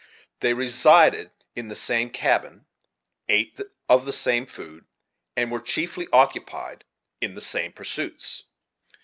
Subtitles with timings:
[0.39, 2.65] They resided in the same cabin,
[3.29, 4.85] ate of the same food,
[5.37, 6.85] and were chiefly occupied
[7.21, 8.45] in the same pursuits.